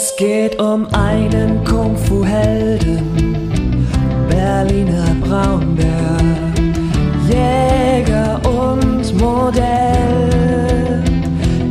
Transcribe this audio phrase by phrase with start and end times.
[0.00, 3.02] Es geht um einen Kung-Fu-Helden,
[4.28, 6.18] Berliner Braunbär,
[7.26, 11.02] Jäger und Modell.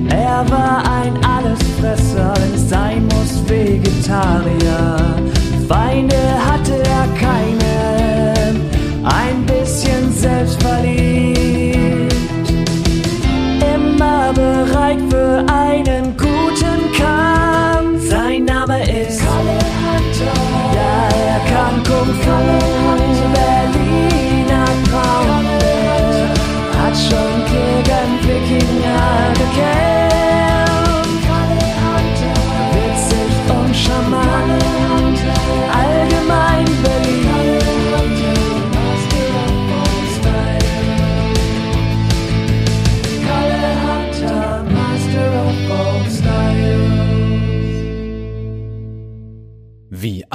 [0.09, 4.97] Er war ein Allesfresser, wenn es sein muss, Vegetarier.
[5.69, 6.17] Feinde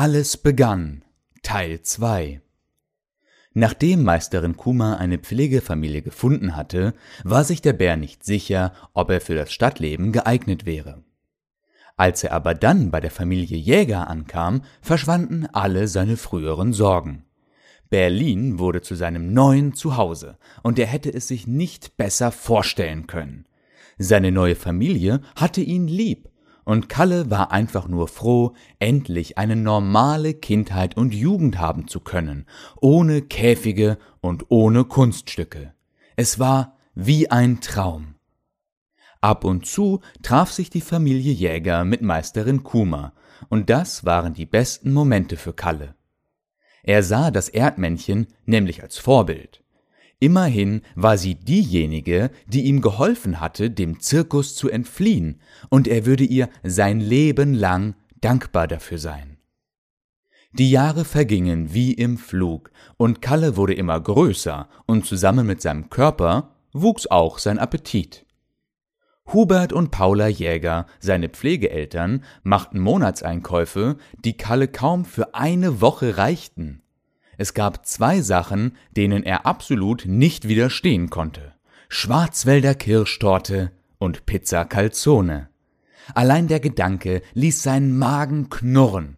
[0.03, 1.05] alles begann.
[1.45, 2.41] Teil 2
[3.53, 9.21] Nachdem Meisterin Kuma eine Pflegefamilie gefunden hatte, war sich der Bär nicht sicher, ob er
[9.21, 11.05] für das Stadtleben geeignet wäre.
[11.97, 17.25] Als er aber dann bei der Familie Jäger ankam, verschwanden alle seine früheren Sorgen.
[17.89, 23.47] Berlin wurde zu seinem neuen Zuhause, und er hätte es sich nicht besser vorstellen können.
[23.99, 26.32] Seine neue Familie hatte ihn lieb,
[26.65, 32.47] und Kalle war einfach nur froh, endlich eine normale Kindheit und Jugend haben zu können,
[32.81, 35.75] ohne Käfige und ohne Kunststücke.
[36.17, 38.15] Es war wie ein Traum.
[39.21, 43.13] Ab und zu traf sich die Familie Jäger mit Meisterin Kuma,
[43.49, 45.95] und das waren die besten Momente für Kalle.
[46.83, 49.62] Er sah das Erdmännchen nämlich als Vorbild.
[50.23, 56.23] Immerhin war sie diejenige, die ihm geholfen hatte, dem Zirkus zu entfliehen, und er würde
[56.23, 59.39] ihr sein Leben lang dankbar dafür sein.
[60.53, 65.91] Die Jahre vergingen wie im Flug, und Kalle wurde immer größer, und zusammen mit seinem
[65.91, 68.25] Körper wuchs auch sein Appetit.
[69.33, 76.82] Hubert und Paula Jäger, seine Pflegeeltern, machten Monatseinkäufe, die Kalle kaum für eine Woche reichten.
[77.43, 81.55] Es gab zwei Sachen, denen er absolut nicht widerstehen konnte.
[81.89, 85.49] Schwarzwälder Kirschtorte und Pizza Calzone.
[86.15, 89.17] Allein der Gedanke ließ seinen Magen knurren.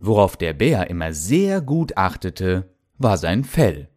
[0.00, 2.68] Worauf der Bär immer sehr gut achtete,
[2.98, 3.90] war sein Fell.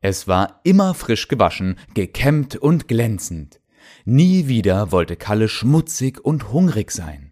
[0.00, 3.58] Es war immer frisch gewaschen, gekämmt und glänzend.
[4.04, 7.23] Nie wieder wollte Kalle schmutzig und hungrig sein.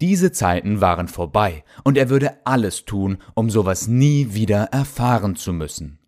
[0.00, 5.52] Diese Zeiten waren vorbei, und er würde alles tun, um sowas nie wieder erfahren zu
[5.52, 5.98] müssen.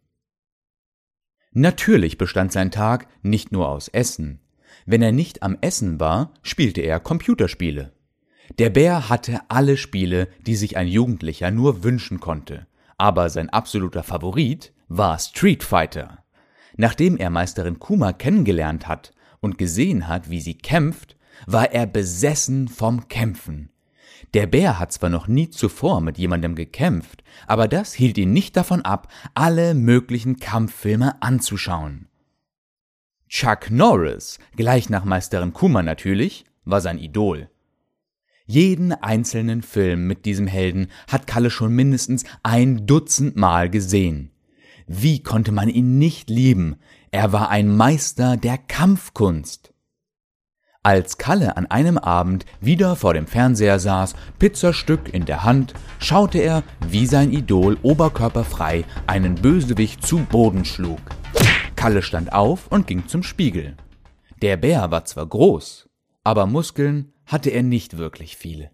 [1.52, 4.40] Natürlich bestand sein Tag nicht nur aus Essen.
[4.84, 7.92] Wenn er nicht am Essen war, spielte er Computerspiele.
[8.58, 12.66] Der Bär hatte alle Spiele, die sich ein Jugendlicher nur wünschen konnte,
[12.98, 16.24] aber sein absoluter Favorit war Street Fighter.
[16.76, 21.16] Nachdem er Meisterin Kuma kennengelernt hat und gesehen hat, wie sie kämpft,
[21.46, 23.70] war er besessen vom Kämpfen.
[24.34, 28.56] Der Bär hat zwar noch nie zuvor mit jemandem gekämpft, aber das hielt ihn nicht
[28.56, 32.08] davon ab, alle möglichen Kampffilme anzuschauen.
[33.28, 37.50] Chuck Norris, gleich nach Meisterin Kuma natürlich, war sein Idol.
[38.46, 44.30] Jeden einzelnen Film mit diesem Helden hat Kalle schon mindestens ein Dutzend Mal gesehen.
[44.86, 46.76] Wie konnte man ihn nicht lieben?
[47.10, 49.72] Er war ein Meister der Kampfkunst.
[50.86, 56.38] Als Kalle an einem Abend wieder vor dem Fernseher saß, Pizzastück in der Hand, schaute
[56.38, 61.00] er, wie sein Idol oberkörperfrei einen Bösewicht zu Boden schlug.
[61.74, 63.76] Kalle stand auf und ging zum Spiegel.
[64.42, 65.88] Der Bär war zwar groß,
[66.22, 68.70] aber Muskeln hatte er nicht wirklich viele.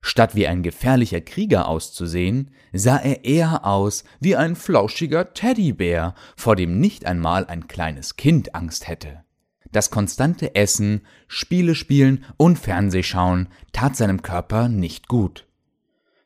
[0.00, 6.54] Statt wie ein gefährlicher Krieger auszusehen, sah er eher aus wie ein flauschiger Teddybär, vor
[6.54, 9.24] dem nicht einmal ein kleines Kind Angst hätte.
[9.72, 15.46] Das konstante Essen, Spiele spielen und Fernsehschauen tat seinem Körper nicht gut.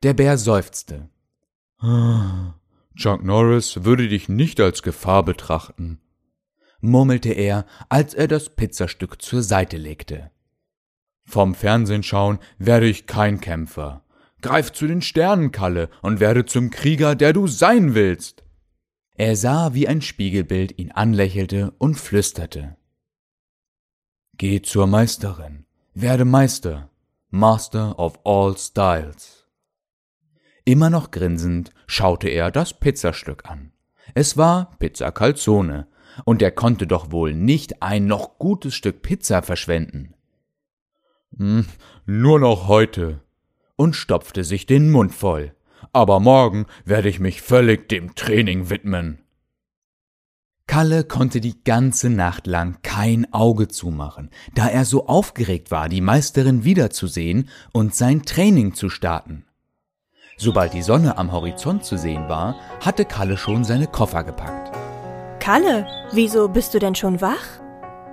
[0.02, 1.08] Der Bär seufzte.
[2.96, 6.00] Chuck Norris würde dich nicht als Gefahr betrachten,
[6.80, 10.30] murmelte er, als er das Pizzastück zur Seite legte.
[11.24, 14.04] Vom Fernsehen schauen werde ich kein Kämpfer.
[14.42, 18.44] Greif zu den Sternen, Kalle, und werde zum Krieger, der du sein willst.
[19.16, 22.76] Er sah, wie ein Spiegelbild ihn anlächelte und flüsterte.
[24.38, 26.90] Geh zur Meisterin, werde Meister,
[27.30, 29.46] Master of all Styles.
[30.66, 33.72] Immer noch grinsend schaute er das Pizzastück an.
[34.14, 35.86] Es war Pizza Calzone,
[36.26, 40.12] und er konnte doch wohl nicht ein noch gutes Stück Pizza verschwenden.
[41.38, 41.64] Hm,
[42.04, 43.22] nur noch heute.
[43.76, 45.54] Und stopfte sich den Mund voll.
[45.94, 49.22] Aber morgen werde ich mich völlig dem Training widmen.
[50.66, 56.00] Kalle konnte die ganze Nacht lang kein Auge zumachen, da er so aufgeregt war, die
[56.00, 59.46] Meisterin wiederzusehen und sein Training zu starten.
[60.36, 64.76] Sobald die Sonne am Horizont zu sehen war, hatte Kalle schon seine Koffer gepackt.
[65.40, 67.60] Kalle, wieso bist du denn schon wach?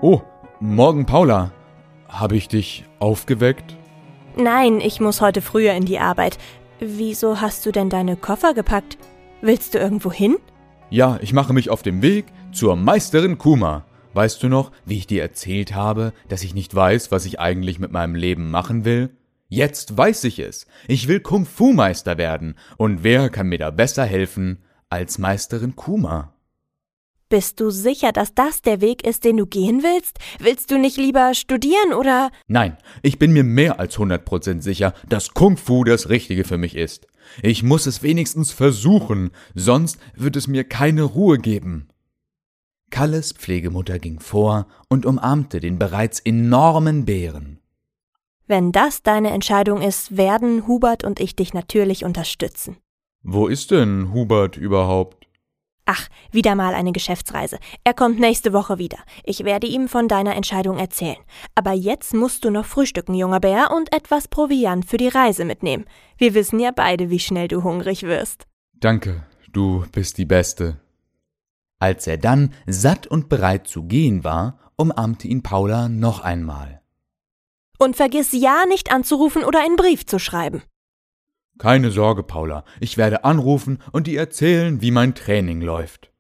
[0.01, 0.21] Oh,
[0.59, 1.51] morgen Paula.
[2.07, 3.75] Habe ich dich aufgeweckt?
[4.37, 6.37] Nein, ich muss heute früher in die Arbeit.
[6.79, 8.97] Wieso hast du denn deine Koffer gepackt?
[9.41, 10.37] Willst du irgendwo hin?
[10.89, 13.85] Ja, ich mache mich auf dem Weg zur Meisterin Kuma.
[14.13, 17.79] Weißt du noch, wie ich dir erzählt habe, dass ich nicht weiß, was ich eigentlich
[17.79, 19.09] mit meinem Leben machen will?
[19.49, 20.67] Jetzt weiß ich es.
[20.87, 22.55] Ich will Kung-Fu-Meister werden.
[22.77, 26.33] Und wer kann mir da besser helfen als Meisterin Kuma?
[27.29, 30.19] Bist du sicher, dass das der Weg ist, den du gehen willst?
[30.39, 32.29] Willst du nicht lieber studieren oder?
[32.47, 36.75] Nein, ich bin mir mehr als 100% sicher, dass Kung Fu das Richtige für mich
[36.75, 37.07] ist.
[37.41, 41.87] Ich muss es wenigstens versuchen, sonst wird es mir keine Ruhe geben.
[42.93, 47.57] Kalles Pflegemutter ging vor und umarmte den bereits enormen Bären.
[48.45, 52.77] Wenn das deine Entscheidung ist, werden Hubert und ich dich natürlich unterstützen.
[53.23, 55.25] Wo ist denn Hubert überhaupt?
[55.85, 57.57] Ach, wieder mal eine Geschäftsreise.
[57.83, 58.99] Er kommt nächste Woche wieder.
[59.23, 61.17] Ich werde ihm von deiner Entscheidung erzählen.
[61.55, 65.85] Aber jetzt musst du noch frühstücken, junger Bär, und etwas Proviant für die Reise mitnehmen.
[66.19, 68.45] Wir wissen ja beide, wie schnell du hungrig wirst.
[68.75, 70.82] Danke, du bist die Beste.
[71.83, 76.81] Als er dann satt und bereit zu gehen war, umarmte ihn Paula noch einmal.
[77.77, 80.63] Und vergiss ja nicht anzurufen oder einen Brief zu schreiben.
[81.57, 86.13] Keine Sorge, Paula, ich werde anrufen und dir erzählen, wie mein Training läuft.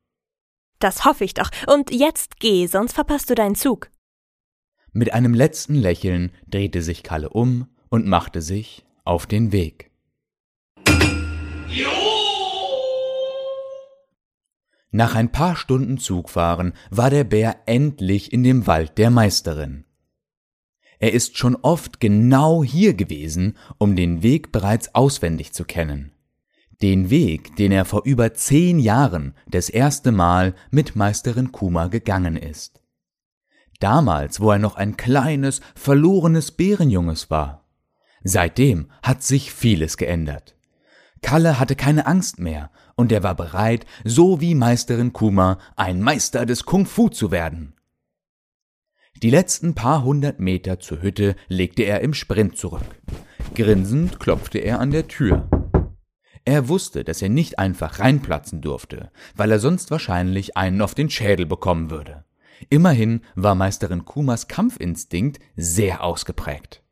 [0.79, 1.49] Das hoffe ich doch.
[1.67, 3.89] Und jetzt geh, sonst verpasst du deinen Zug.
[4.91, 9.92] Mit einem letzten Lächeln drehte sich Kalle um und machte sich auf den Weg.
[14.95, 19.85] Nach ein paar Stunden Zugfahren war der Bär endlich in dem Wald der Meisterin.
[20.99, 26.11] Er ist schon oft genau hier gewesen, um den Weg bereits auswendig zu kennen.
[26.83, 32.37] Den Weg, den er vor über zehn Jahren das erste Mal mit Meisterin Kuma gegangen
[32.37, 32.79] ist.
[33.79, 37.67] Damals, wo er noch ein kleines, verlorenes Bärenjunges war.
[38.23, 40.55] Seitdem hat sich vieles geändert.
[41.23, 46.45] Kalle hatte keine Angst mehr und er war bereit, so wie Meisterin Kuma, ein Meister
[46.45, 47.73] des Kung Fu zu werden.
[49.21, 53.01] Die letzten paar hundert Meter zur Hütte legte er im Sprint zurück.
[53.55, 55.47] Grinsend klopfte er an der Tür.
[56.45, 61.09] Er wusste, dass er nicht einfach reinplatzen durfte, weil er sonst wahrscheinlich einen auf den
[61.09, 62.25] Schädel bekommen würde.
[62.69, 66.83] Immerhin war Meisterin Kumas Kampfinstinkt sehr ausgeprägt.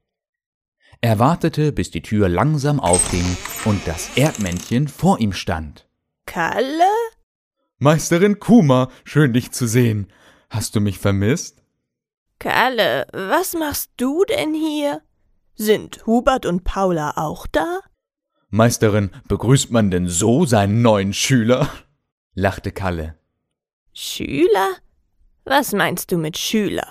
[1.02, 3.26] Er wartete, bis die Tür langsam aufging
[3.66, 5.88] und das Erdmännchen vor ihm stand.
[6.26, 6.92] Kalle?
[7.80, 10.12] Meisterin Kuma, schön dich zu sehen.
[10.50, 11.64] Hast du mich vermisst?
[12.40, 15.02] Kalle, was machst du denn hier?
[15.56, 17.80] Sind Hubert und Paula auch da?
[18.50, 21.70] Meisterin, begrüßt man denn so seinen neuen Schüler?
[22.34, 23.18] lachte Kalle.
[23.94, 24.76] Schüler?
[25.46, 26.88] Was meinst du mit Schüler?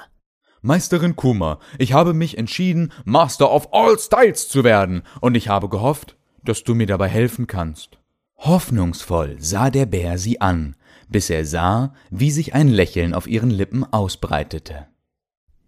[0.62, 5.68] Meisterin Kuma, ich habe mich entschieden, Master of All Styles zu werden, und ich habe
[5.68, 7.99] gehofft, dass du mir dabei helfen kannst.
[8.40, 10.74] Hoffnungsvoll sah der Bär sie an,
[11.08, 14.86] bis er sah, wie sich ein Lächeln auf ihren Lippen ausbreitete.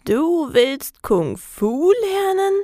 [0.06, 2.62] Du willst Kung Fu lernen?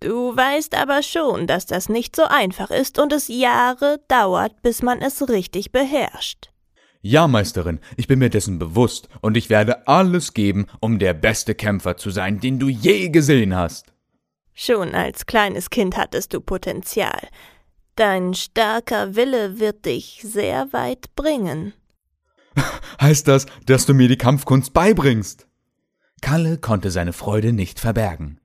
[0.00, 4.80] Du weißt aber schon, dass das nicht so einfach ist und es Jahre dauert, bis
[4.80, 6.50] man es richtig beherrscht.
[7.02, 11.54] Ja, Meisterin, ich bin mir dessen bewusst, und ich werde alles geben, um der beste
[11.54, 13.92] Kämpfer zu sein, den du je gesehen hast.
[14.54, 17.28] Schon als kleines Kind hattest du Potenzial.
[17.98, 21.72] Dein starker Wille wird dich sehr weit bringen.
[23.00, 25.48] Heißt das, dass du mir die Kampfkunst beibringst?
[26.22, 28.38] Kalle konnte seine Freude nicht verbergen.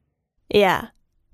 [0.52, 0.90] Ja,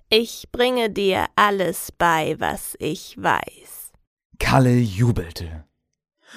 [0.09, 3.93] ich bringe dir alles bei, was ich weiß.
[4.37, 5.63] Kalle jubelte.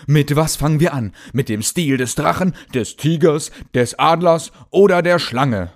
[0.06, 1.12] Mit was fangen wir an?
[1.32, 5.72] Mit dem Stil des Drachen, des Tigers, des Adlers oder der Schlange?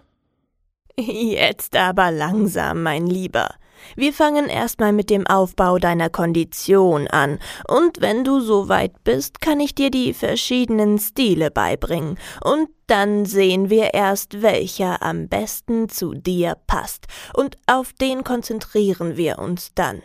[0.96, 3.48] Jetzt aber langsam, mein Lieber.
[3.94, 7.38] Wir fangen erstmal mit dem Aufbau deiner Kondition an,
[7.68, 13.24] und wenn du so weit bist, kann ich dir die verschiedenen Stile beibringen, und dann
[13.24, 19.72] sehen wir erst, welcher am besten zu dir passt, und auf den konzentrieren wir uns
[19.74, 20.02] dann.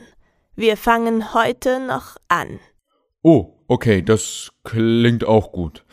[0.55, 2.59] Wir fangen heute noch an.
[3.23, 5.85] Oh, okay, das klingt auch gut.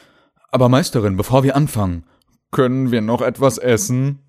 [0.51, 2.05] Aber Meisterin, bevor wir anfangen,
[2.51, 4.21] können wir noch etwas essen?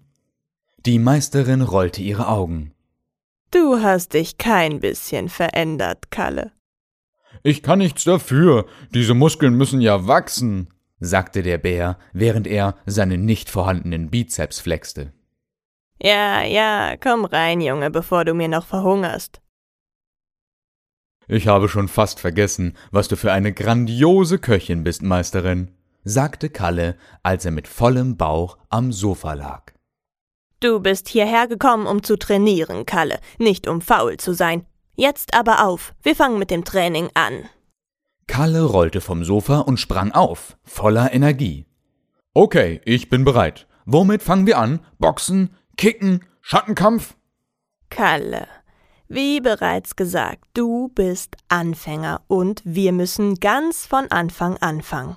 [0.86, 2.74] Die Meisterin rollte ihre Augen.
[3.52, 6.52] Du hast dich kein bisschen verändert, Kalle.
[7.44, 8.66] Ich kann nichts dafür.
[8.94, 15.14] Diese Muskeln müssen ja wachsen, sagte der Bär, während er seine nicht vorhandenen Bizeps flexte.
[16.02, 19.42] Ja, ja, komm rein, Junge, bevor du mir noch verhungerst.
[21.28, 25.72] Ich habe schon fast vergessen, was du für eine grandiose Köchin bist, Meisterin,
[26.04, 29.74] sagte Kalle, als er mit vollem Bauch am Sofa lag.
[30.62, 34.66] Du bist hierher gekommen, um zu trainieren, Kalle, nicht um faul zu sein.
[34.96, 37.48] Jetzt aber auf, wir fangen mit dem Training an.
[38.28, 41.66] Kalle rollte vom Sofa und sprang auf, voller Energie.
[42.34, 43.68] Okay, ich bin bereit.
[43.86, 44.82] Womit fangen wir an?
[45.00, 47.16] Boxen, Kicken, Schattenkampf?
[47.90, 48.48] Kalle,
[49.08, 55.16] wie bereits gesagt, du bist Anfänger und wir müssen ganz von Anfang anfangen.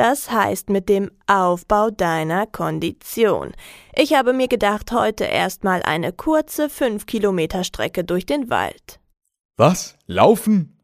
[0.00, 3.52] Das heißt mit dem Aufbau deiner Kondition.
[3.94, 8.98] Ich habe mir gedacht, heute erstmal eine kurze 5 Kilometer Strecke durch den Wald.
[9.58, 9.98] Was?
[10.06, 10.78] Laufen?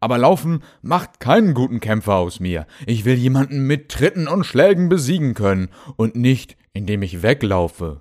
[0.00, 2.66] Aber Laufen macht keinen guten Kämpfer aus mir.
[2.86, 8.00] Ich will jemanden mit Tritten und Schlägen besiegen können und nicht, indem ich weglaufe.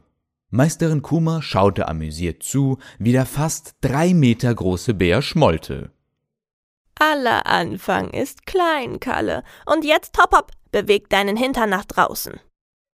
[0.49, 5.91] Meisterin Kuma schaute amüsiert zu, wie der fast drei Meter große Bär schmollte.
[6.99, 9.43] Aller Anfang ist klein, Kalle.
[9.65, 12.39] Und jetzt hopp hopp, beweg deinen Hintern nach draußen.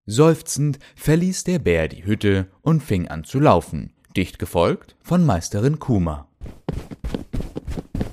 [0.06, 5.78] Seufzend verließ der Bär die Hütte und fing an zu laufen, dicht gefolgt von Meisterin
[5.78, 6.28] Kuma.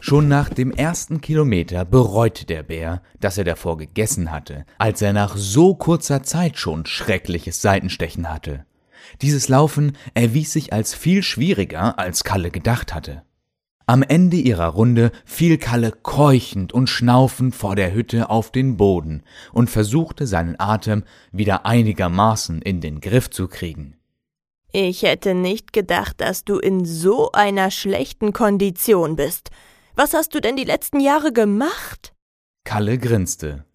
[0.01, 5.13] Schon nach dem ersten Kilometer bereute der Bär, dass er davor gegessen hatte, als er
[5.13, 8.67] nach so kurzer Zeit schon schreckliches Seitenstechen hatte.
[9.23, 13.23] Dieses Laufen erwies sich als viel schwieriger, als Kalle gedacht hatte.
[13.89, 19.23] Am Ende ihrer Runde fiel Kalle keuchend und schnaufend vor der Hütte auf den Boden
[19.53, 23.97] und versuchte seinen Atem wieder einigermaßen in den Griff zu kriegen.
[24.73, 29.51] Ich hätte nicht gedacht, dass du in so einer schlechten Kondition bist.
[29.95, 32.13] Was hast du denn die letzten Jahre gemacht?
[32.65, 33.67] Kalle grinste.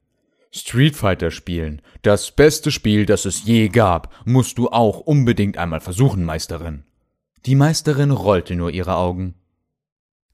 [0.51, 1.81] Street Fighter spielen.
[2.01, 6.83] Das beste Spiel, das es je gab, musst du auch unbedingt einmal versuchen, Meisterin.
[7.45, 9.35] Die Meisterin rollte nur ihre Augen.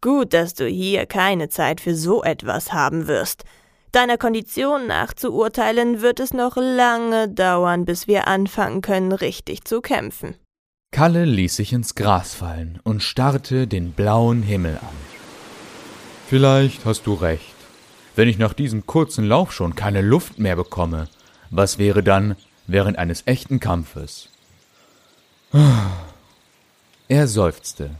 [0.01, 3.43] Gut, dass du hier keine Zeit für so etwas haben wirst.
[3.91, 9.63] Deiner Kondition nach zu urteilen, wird es noch lange dauern, bis wir anfangen können, richtig
[9.63, 10.35] zu kämpfen.
[10.91, 14.95] Kalle ließ sich ins Gras fallen und starrte den blauen Himmel an.
[16.27, 17.57] Vielleicht hast du recht
[18.17, 21.07] wenn ich nach diesem kurzen Lauf schon keine Luft mehr bekomme?
[21.51, 22.35] Was wäre dann
[22.65, 24.29] während eines echten Kampfes?
[27.07, 27.91] Er seufzte.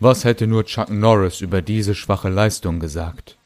[0.00, 3.36] Was hätte nur Chuck Norris über diese schwache Leistung gesagt?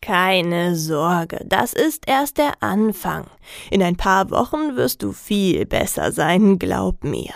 [0.00, 3.26] Keine Sorge, das ist erst der Anfang.
[3.70, 7.32] In ein paar Wochen wirst du viel besser sein, glaub mir.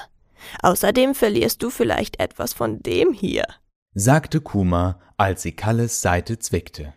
[0.62, 3.46] Außerdem verlierst du vielleicht etwas von dem hier,
[3.94, 6.94] sagte Kuma, als sie Kalles Seite zwickte.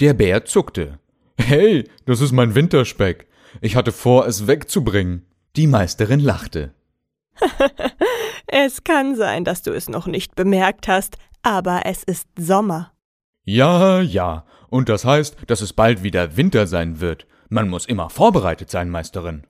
[0.00, 0.98] Der Bär zuckte.
[1.38, 3.26] Hey, das ist mein Winterspeck.
[3.60, 5.26] Ich hatte vor, es wegzubringen.
[5.56, 6.74] Die Meisterin lachte.
[8.52, 12.92] es kann sein, dass du es noch nicht bemerkt hast, aber es ist Sommer.
[13.44, 17.26] Ja, ja, und das heißt, dass es bald wieder Winter sein wird.
[17.48, 19.46] Man muss immer vorbereitet sein, Meisterin.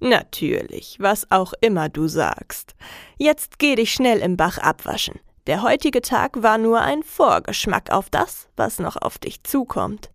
[0.00, 2.74] Natürlich, was auch immer du sagst.
[3.18, 5.20] Jetzt geh dich schnell im Bach abwaschen.
[5.46, 10.10] Der heutige Tag war nur ein Vorgeschmack auf das, was noch auf dich zukommt.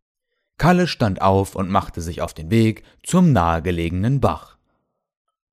[0.57, 4.52] Kalle stand auf und machte sich auf den Weg zum nahegelegenen Bach.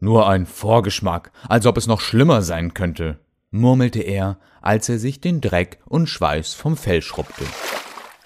[0.02, 5.20] Nur ein Vorgeschmack, als ob es noch schlimmer sein könnte, murmelte er, als er sich
[5.20, 7.44] den Dreck und Schweiß vom Fell schrubbte.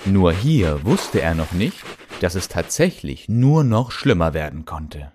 [0.04, 1.84] Nur hier wusste er noch nicht,
[2.20, 5.12] dass es tatsächlich nur noch schlimmer werden konnte.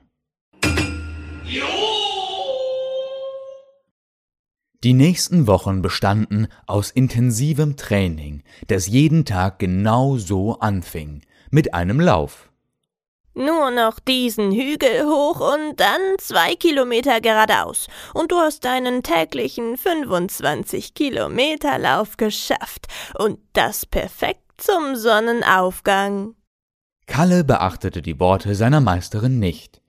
[4.84, 12.02] Die nächsten Wochen bestanden aus intensivem Training, das jeden Tag genau so anfing, mit einem
[12.02, 12.49] Lauf.
[13.40, 17.88] Nur noch diesen Hügel hoch und dann zwei Kilometer geradeaus.
[18.14, 22.88] Und du hast deinen täglichen 25 Kilometer Lauf geschafft.
[23.18, 26.36] Und das perfekt zum Sonnenaufgang.
[27.08, 29.80] Kalle beachtete die Worte seiner Meisterin nicht.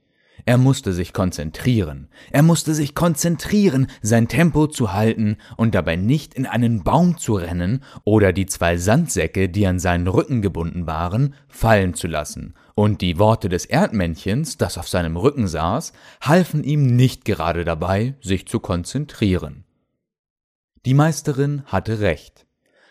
[0.46, 2.08] Er musste sich konzentrieren.
[2.30, 7.34] Er musste sich konzentrieren, sein Tempo zu halten und dabei nicht in einen Baum zu
[7.34, 12.54] rennen oder die zwei Sandsäcke, die an seinen Rücken gebunden waren, fallen zu lassen.
[12.74, 18.14] Und die Worte des Erdmännchens, das auf seinem Rücken saß, halfen ihm nicht gerade dabei,
[18.20, 19.64] sich zu konzentrieren.
[20.86, 22.46] Die Meisterin hatte recht.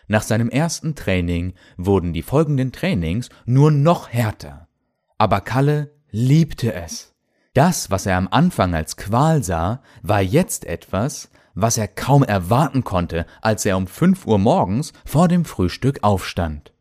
[0.06, 4.68] Nach seinem ersten Training wurden die folgenden Trainings nur noch härter.
[5.18, 7.14] Aber Kalle liebte es.
[7.54, 12.84] Das, was er am Anfang als Qual sah, war jetzt etwas, was er kaum erwarten
[12.84, 16.72] konnte, als er um fünf Uhr morgens vor dem Frühstück aufstand.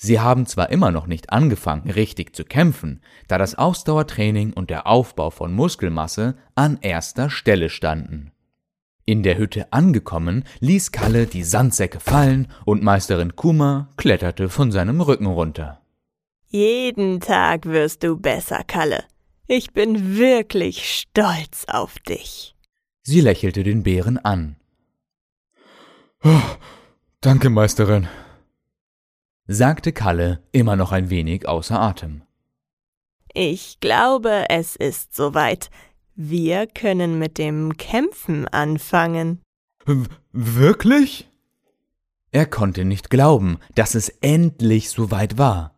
[0.00, 4.86] Sie haben zwar immer noch nicht angefangen, richtig zu kämpfen, da das Ausdauertraining und der
[4.86, 8.30] Aufbau von Muskelmasse an erster Stelle standen.
[9.04, 15.00] In der Hütte angekommen, ließ Kalle die Sandsäcke fallen und Meisterin Kuma kletterte von seinem
[15.00, 15.80] Rücken runter.
[16.46, 19.02] Jeden Tag wirst du besser, Kalle.
[19.48, 22.54] Ich bin wirklich stolz auf dich.
[23.02, 24.56] Sie lächelte den Bären an.
[26.22, 26.40] Oh,
[27.20, 28.06] danke, Meisterin,
[29.48, 32.22] sagte Kalle, immer noch ein wenig außer Atem.
[33.32, 35.70] Ich glaube, es ist soweit.
[36.14, 39.40] Wir können mit dem Kämpfen anfangen.
[39.86, 41.28] W wirklich?
[42.30, 45.74] Er konnte nicht glauben, dass es endlich soweit war.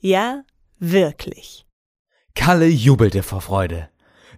[0.00, 0.42] Ja,
[0.78, 1.66] wirklich.
[2.34, 3.90] Kalle jubelte vor Freude.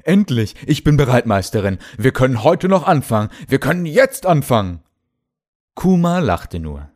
[0.02, 1.78] Endlich, ich bin bereit, Meisterin.
[1.98, 3.30] Wir können heute noch anfangen.
[3.48, 4.82] Wir können jetzt anfangen.
[5.74, 6.90] Kuma lachte nur.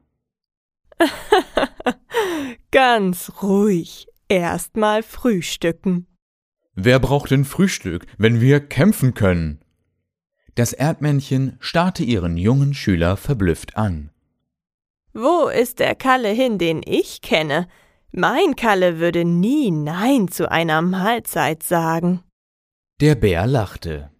[2.71, 4.07] Ganz ruhig.
[4.29, 6.07] Erstmal frühstücken.
[6.75, 9.61] Wer braucht denn Frühstück, wenn wir kämpfen können?
[10.55, 14.11] Das Erdmännchen starrte ihren jungen Schüler verblüfft an.
[15.13, 17.67] Wo ist der Kalle hin, den ich kenne?
[18.13, 22.23] Mein Kalle würde nie Nein zu einer Mahlzeit sagen.
[23.01, 24.11] Der Bär lachte.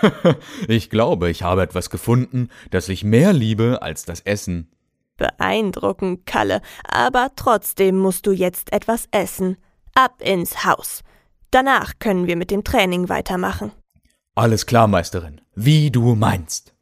[0.68, 4.70] ich glaube, ich habe etwas gefunden, das ich mehr liebe als das Essen.
[5.18, 9.58] Beeindruckend, Kalle, aber trotzdem musst du jetzt etwas essen.
[9.94, 11.02] Ab ins Haus.
[11.50, 13.72] Danach können wir mit dem Training weitermachen.
[14.34, 16.74] Alles klar, Meisterin, wie du meinst.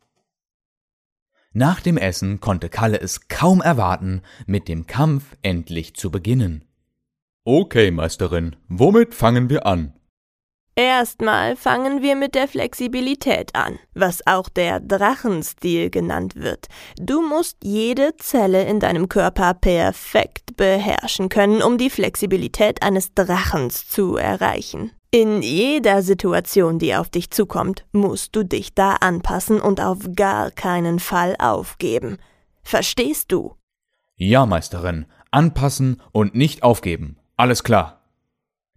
[1.52, 6.69] Nach dem Essen konnte Kalle es kaum erwarten, mit dem Kampf endlich zu beginnen.
[7.45, 9.96] Okay, Meisterin, womit fangen wir an?
[10.78, 16.67] Erstmal fangen wir mit der Flexibilität an, was auch der Drachenstil genannt wird.
[17.00, 23.89] Du musst jede Zelle in deinem Körper perfekt beherrschen können, um die Flexibilität eines Drachens
[23.89, 24.91] zu erreichen.
[25.10, 30.50] In jeder Situation, die auf dich zukommt, musst du dich da anpassen und auf gar
[30.50, 32.19] keinen Fall aufgeben.
[32.62, 33.54] Verstehst du?
[34.17, 37.17] Ja, Meisterin, anpassen und nicht aufgeben.
[37.39, 37.96] Alles klar.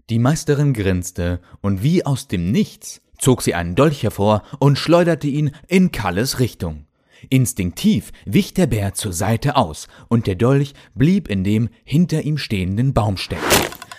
[0.10, 5.28] Die Meisterin grinste, und wie aus dem Nichts zog sie einen Dolch hervor und schleuderte
[5.28, 6.86] ihn in Kalles Richtung.
[7.30, 12.38] Instinktiv wich der Bär zur Seite aus, und der Dolch blieb in dem hinter ihm
[12.38, 13.44] stehenden Baum stecken.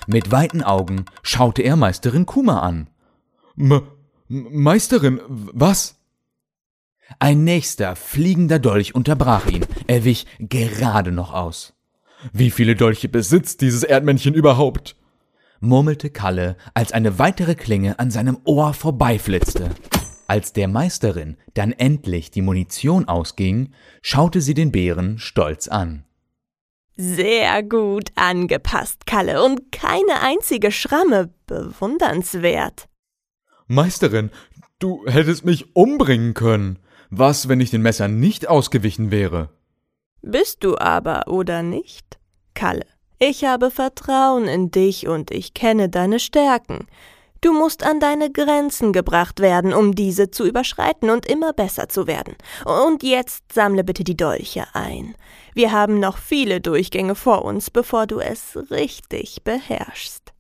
[0.06, 2.88] Mit weiten Augen schaute er Meisterin Kuma an.
[3.56, 3.82] M
[4.26, 5.96] Meisterin, was?
[7.18, 11.74] Ein nächster fliegender Dolch unterbrach ihn, er wich gerade noch aus.
[12.32, 14.96] Wie viele Dolche besitzt dieses Erdmännchen überhaupt?
[15.60, 19.70] Murmelte Kalle, als eine weitere Klinge an seinem Ohr vorbeiflitzte.
[20.26, 26.04] Als der Meisterin dann endlich die Munition ausging, schaute sie den Bären stolz an.
[26.96, 31.32] Sehr gut angepasst, Kalle, und keine einzige Schramme.
[31.46, 32.88] Bewundernswert.
[33.66, 34.30] Meisterin,
[34.78, 36.78] du hättest mich umbringen können.
[37.08, 39.48] Was, wenn ich den Messern nicht ausgewichen wäre?
[40.22, 42.18] Bist du aber, oder nicht,
[42.54, 42.86] Kalle?
[43.22, 46.87] Ich habe Vertrauen in dich und ich kenne deine Stärken.
[47.42, 52.06] Du musst an deine Grenzen gebracht werden, um diese zu überschreiten und immer besser zu
[52.06, 52.35] werden.
[52.64, 55.14] Und jetzt sammle bitte die Dolche ein.
[55.52, 60.33] Wir haben noch viele Durchgänge vor uns, bevor du es richtig beherrschst.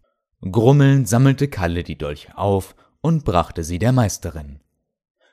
[0.50, 4.60] Grummelnd sammelte Kalle die Dolche auf und brachte sie der Meisterin.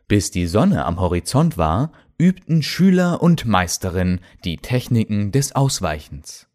[0.10, 6.47] Bis die Sonne am Horizont war, übten Schüler und Meisterin die Techniken des Ausweichens.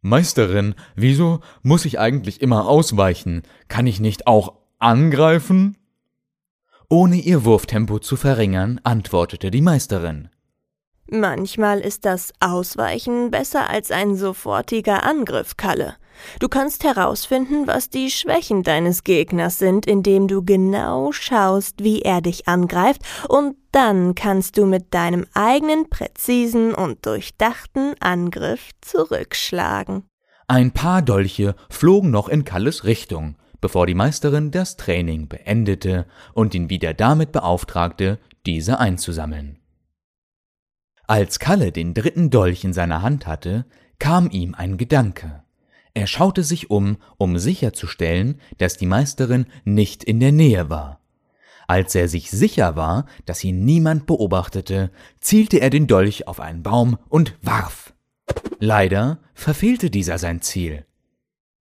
[0.00, 3.42] Meisterin, wieso muss ich eigentlich immer ausweichen?
[3.68, 5.76] Kann ich nicht auch angreifen?
[6.88, 10.30] Ohne ihr Wurftempo zu verringern, antwortete die Meisterin.
[11.10, 15.96] Manchmal ist das Ausweichen besser als ein sofortiger Angriff, Kalle.
[16.40, 22.20] Du kannst herausfinden, was die Schwächen deines Gegners sind, indem du genau schaust, wie er
[22.20, 30.02] dich angreift, und dann kannst du mit deinem eigenen präzisen und durchdachten Angriff zurückschlagen.
[30.48, 36.56] Ein paar Dolche flogen noch in Kalles Richtung, bevor die Meisterin das Training beendete und
[36.56, 39.60] ihn wieder damit beauftragte, diese einzusammeln.
[41.06, 43.64] Als Kalle den dritten Dolch in seiner Hand hatte,
[44.00, 45.44] kam ihm ein Gedanke.
[45.94, 50.97] Er schaute sich um, um sicherzustellen, dass die Meisterin nicht in der Nähe war.
[51.68, 56.62] Als er sich sicher war, dass ihn niemand beobachtete, zielte er den Dolch auf einen
[56.62, 57.92] Baum und warf.
[58.58, 60.86] Leider verfehlte dieser sein Ziel.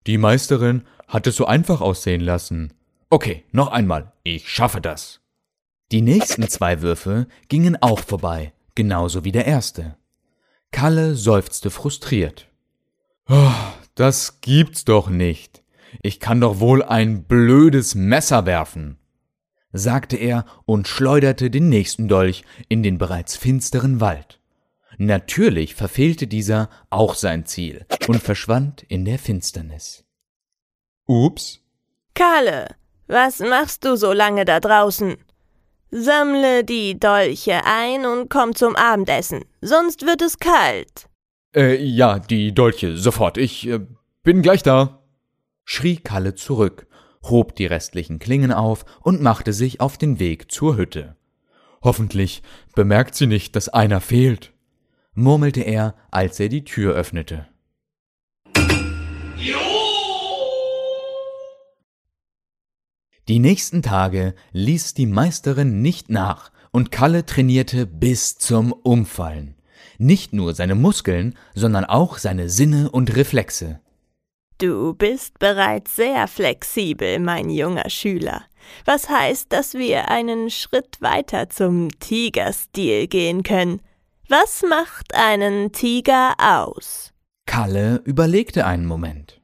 [0.06, 2.72] Die Meisterin hat es so einfach aussehen lassen.
[3.10, 4.12] Okay, noch einmal.
[4.22, 5.20] Ich schaffe das.
[5.90, 9.96] Die nächsten zwei Würfe gingen auch vorbei, genauso wie der erste.
[10.70, 12.48] Kalle seufzte frustriert.
[13.28, 13.50] Oh,
[13.96, 15.64] das gibt's doch nicht.
[16.00, 18.98] Ich kann doch wohl ein blödes Messer werfen,
[19.72, 24.40] sagte er und schleuderte den nächsten Dolch in den bereits finsteren Wald.
[24.98, 30.04] Natürlich verfehlte dieser auch sein Ziel und verschwand in der Finsternis.
[31.06, 31.60] Ups.
[32.14, 32.74] Kalle,
[33.06, 35.16] was machst du so lange da draußen?
[35.90, 41.08] Sammle die Dolche ein und komm zum Abendessen, sonst wird es kalt.
[41.54, 43.38] Äh, ja, die Dolche, sofort.
[43.38, 43.80] Ich äh,
[44.22, 45.02] bin gleich da,
[45.64, 46.85] schrie Kalle zurück,
[47.30, 51.16] hob die restlichen Klingen auf und machte sich auf den Weg zur Hütte.
[51.82, 52.42] Hoffentlich
[52.74, 54.52] bemerkt sie nicht, dass einer fehlt
[55.16, 57.48] murmelte er, als er die Tür öffnete.
[63.28, 69.56] Die nächsten Tage ließ die Meisterin nicht nach und Kalle trainierte bis zum Umfallen.
[69.98, 73.80] Nicht nur seine Muskeln, sondern auch seine Sinne und Reflexe.
[74.58, 78.44] Du bist bereits sehr flexibel, mein junger Schüler.
[78.86, 83.82] Was heißt, dass wir einen Schritt weiter zum Tigerstil gehen können.
[84.28, 87.12] Was macht einen Tiger aus?
[87.44, 89.42] Kalle überlegte einen Moment.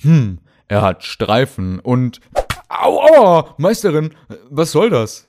[0.00, 2.20] Hm, er hat Streifen und.
[2.68, 4.14] Au, au, Meisterin,
[4.48, 5.28] was soll das?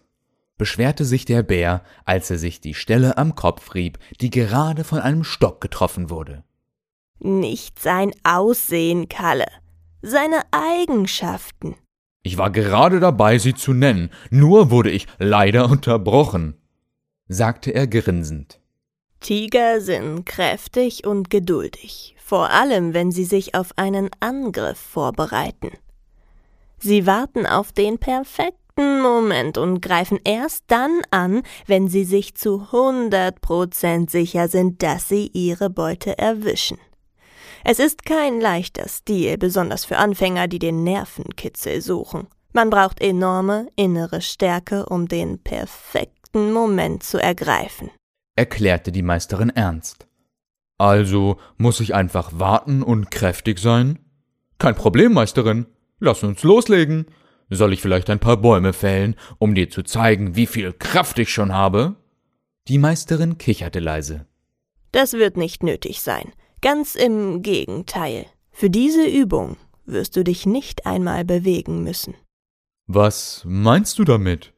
[0.57, 4.99] beschwerte sich der Bär, als er sich die Stelle am Kopf rieb, die gerade von
[4.99, 6.43] einem Stock getroffen wurde.
[7.23, 9.47] Nicht sein Aussehen, Kalle,
[10.01, 11.77] seine Eigenschaften.
[12.21, 16.55] Ich war gerade dabei, sie zu nennen, nur wurde ich leider unterbrochen,
[17.29, 18.59] sagte er grinsend.
[19.21, 25.71] Tiger sind kräftig und geduldig, vor allem wenn sie sich auf einen Angriff vorbereiten.
[26.77, 32.73] Sie warten auf den perfekten Moment und greifen erst dann an, wenn sie sich zu
[32.73, 36.77] hundert Prozent sicher sind, dass sie ihre Beute erwischen.
[37.65, 42.27] Es ist kein leichter Stil, besonders für Anfänger, die den Nervenkitzel suchen.
[42.51, 47.89] Man braucht enorme innere Stärke, um den perfekten Moment zu ergreifen
[48.35, 50.07] erklärte die Meisterin ernst.
[50.77, 53.99] Also muss ich einfach warten und kräftig sein?
[54.57, 55.67] Kein Problem, Meisterin.
[55.99, 57.05] Lass uns loslegen.
[57.49, 61.31] Soll ich vielleicht ein paar Bäume fällen, um dir zu zeigen, wie viel Kraft ich
[61.31, 61.95] schon habe?
[62.67, 64.25] Die Meisterin kicherte leise.
[64.91, 66.31] Das wird nicht nötig sein.
[66.63, 68.25] Ganz im Gegenteil.
[68.53, 72.15] Für diese Übung wirst du dich nicht einmal bewegen müssen.
[72.87, 74.53] Was meinst du damit?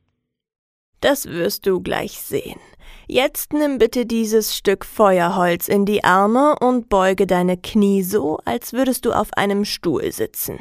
[1.01, 2.59] Das wirst du gleich sehen.
[3.07, 8.71] Jetzt nimm bitte dieses Stück Feuerholz in die Arme und beuge deine Knie so, als
[8.71, 10.59] würdest du auf einem Stuhl sitzen.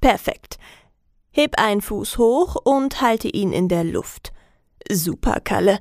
[0.00, 0.58] Perfekt.
[1.32, 4.32] Heb einen Fuß hoch und halte ihn in der Luft.
[4.88, 5.80] Super, Kalle.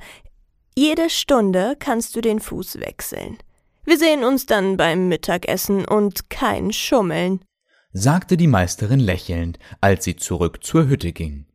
[0.75, 3.37] Jede Stunde kannst du den Fuß wechseln.
[3.85, 7.43] Wir sehen uns dann beim Mittagessen und kein Schummeln,
[7.91, 11.45] sagte die Meisterin lächelnd, als sie zurück zur Hütte ging.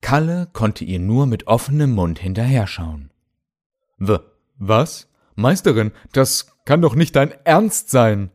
[0.00, 3.10] Kalle konnte ihr nur mit offenem Mund hinterher schauen.
[3.98, 4.18] W
[4.58, 5.08] was?
[5.36, 8.30] Meisterin, das kann doch nicht dein Ernst sein.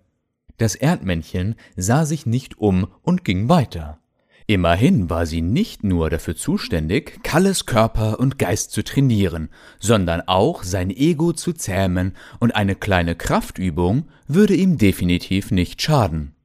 [0.58, 4.00] Das Erdmännchen sah sich nicht um und ging weiter.
[4.48, 10.62] Immerhin war sie nicht nur dafür zuständig, Kalles Körper und Geist zu trainieren, sondern auch
[10.62, 16.36] sein Ego zu zähmen, und eine kleine Kraftübung würde ihm definitiv nicht schaden.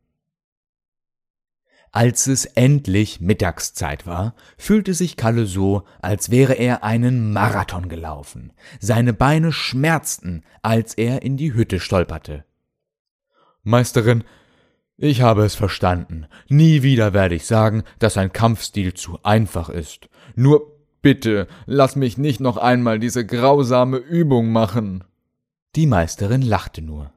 [1.92, 8.52] Als es endlich Mittagszeit war, fühlte sich Kalle so, als wäre er einen Marathon gelaufen.
[8.78, 12.44] Seine Beine schmerzten, als er in die Hütte stolperte.
[13.62, 14.24] Meisterin,
[15.02, 16.26] ich habe es verstanden.
[16.48, 20.10] Nie wieder werde ich sagen, dass ein Kampfstil zu einfach ist.
[20.34, 25.02] Nur bitte, lass mich nicht noch einmal diese grausame Übung machen.
[25.74, 27.10] Die Meisterin lachte nur.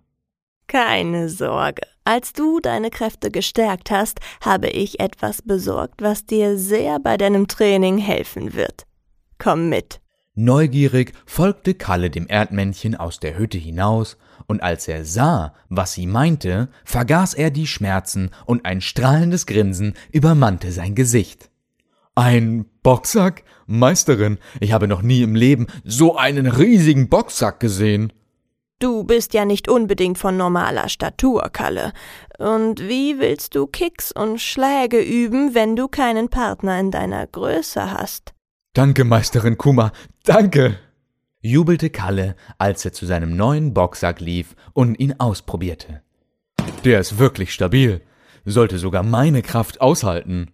[0.68, 1.82] Keine Sorge.
[2.06, 7.50] Als du deine Kräfte gestärkt hast, habe ich etwas besorgt, was dir sehr bei deinem
[7.50, 8.86] Training helfen wird.
[9.40, 10.00] Komm mit.
[10.36, 14.18] Neugierig folgte Kalle dem Erdmännchen aus der Hütte hinaus,
[14.48, 19.94] und als er sah, was sie meinte, vergaß er die Schmerzen und ein strahlendes Grinsen
[20.12, 21.50] übermannte sein Gesicht.
[22.16, 23.44] Ein Boxsack?
[23.66, 28.14] Meisterin, ich habe noch nie im Leben so einen riesigen Boxsack gesehen.
[28.80, 31.94] Du bist ja nicht unbedingt von normaler Statur, Kalle.
[32.38, 37.92] Und wie willst du Kicks und Schläge üben, wenn du keinen Partner in deiner Größe
[37.92, 38.34] hast?
[38.74, 39.92] Danke, Meisterin Kuma,
[40.26, 40.80] danke!
[41.44, 46.02] Jubelte Kalle, als er zu seinem neuen Boxsack lief und ihn ausprobierte.
[46.84, 48.02] Der ist wirklich stabil.
[48.46, 50.52] sollte sogar meine Kraft aushalten.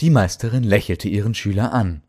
[0.00, 2.02] Die Meisterin lächelte ihren Schüler an.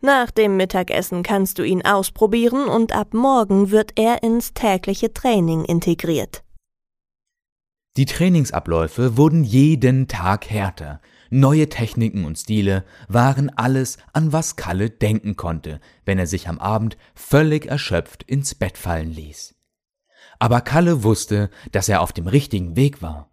[0.00, 5.64] Nach dem Mittagessen kannst du ihn ausprobieren und ab morgen wird er ins tägliche Training
[5.64, 6.42] integriert.
[7.96, 11.00] Die Trainingsabläufe wurden jeden Tag härter.
[11.30, 16.58] Neue Techniken und Stile waren alles, an was Kalle denken konnte, wenn er sich am
[16.58, 19.54] Abend völlig erschöpft ins Bett fallen ließ.
[20.38, 23.30] Aber Kalle wusste, dass er auf dem richtigen Weg war.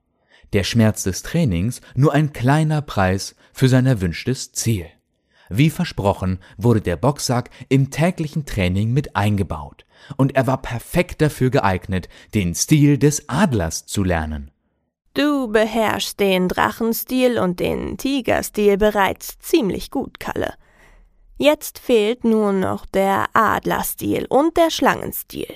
[0.54, 4.86] Der Schmerz des Trainings nur ein kleiner Preis für sein erwünschtes Ziel.
[5.50, 9.86] Wie versprochen wurde der Boxsack im täglichen Training mit eingebaut,
[10.18, 14.53] und er war perfekt dafür geeignet, den Stil des Adlers zu lernen.
[15.16, 20.56] Du beherrschst den Drachenstil und den Tigerstil bereits ziemlich gut, Kalle.
[21.38, 25.54] Jetzt fehlt nur noch der Adlerstil und der Schlangenstil.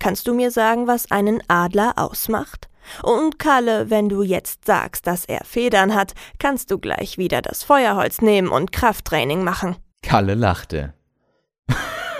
[0.00, 2.68] Kannst du mir sagen, was einen Adler ausmacht?
[3.04, 7.62] Und Kalle, wenn du jetzt sagst, dass er Federn hat, kannst du gleich wieder das
[7.62, 9.76] Feuerholz nehmen und Krafttraining machen.
[10.02, 10.94] Kalle lachte.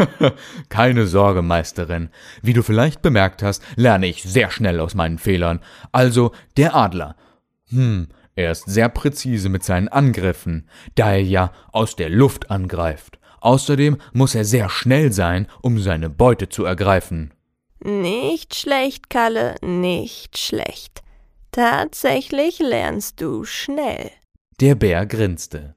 [0.69, 2.11] Keine Sorge, Meisterin.
[2.43, 5.61] Wie du vielleicht bemerkt hast, lerne ich sehr schnell aus meinen Fehlern.
[5.93, 7.17] Also der Adler.
[7.71, 13.19] Hm, er ist sehr präzise mit seinen Angriffen, da er ja aus der Luft angreift.
[13.41, 17.33] Außerdem muss er sehr schnell sein, um seine Beute zu ergreifen.
[17.85, 21.03] Nicht schlecht, Kalle, nicht schlecht.
[21.53, 24.11] Tatsächlich lernst du schnell.
[24.61, 25.77] Der Bär grinste.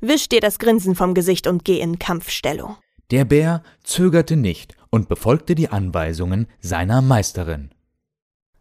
[0.00, 2.76] Wisch dir das Grinsen vom Gesicht und geh in Kampfstellung.
[3.12, 7.70] Der Bär zögerte nicht und befolgte die Anweisungen seiner Meisterin.